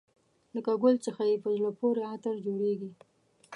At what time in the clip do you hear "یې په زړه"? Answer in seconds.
1.29-1.69